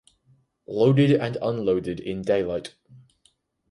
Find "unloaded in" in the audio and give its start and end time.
1.43-2.23